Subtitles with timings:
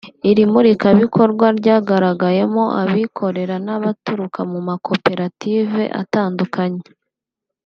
[0.29, 6.83] Iri murikabikorwa ryagaragayemo abikorera n’abaturuka mu makoperative atandukanye